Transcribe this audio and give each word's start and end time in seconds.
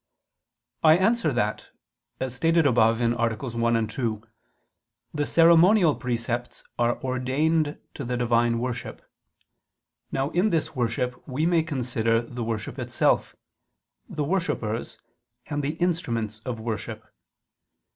I 0.83 0.97
answer 0.97 1.31
that, 1.31 1.69
As 2.19 2.33
stated 2.33 2.65
above 2.65 2.99
(AA. 2.99 3.29
1, 3.37 3.87
2), 3.87 4.23
the 5.13 5.25
ceremonial 5.27 5.93
precepts 5.95 6.63
are 6.79 6.99
ordained 7.03 7.77
to 7.93 8.03
the 8.03 8.17
Divine 8.17 8.57
worship. 8.57 9.03
Now 10.11 10.31
in 10.31 10.49
this 10.49 10.75
worship 10.75 11.21
we 11.27 11.45
may 11.45 11.61
consider 11.61 12.19
the 12.19 12.43
worship 12.43 12.79
itself, 12.79 13.35
the 14.09 14.23
worshippers, 14.23 14.97
and 15.45 15.63
the 15.63 15.73
instruments 15.75 16.39
of 16.45 16.59
worship. 16.59 17.03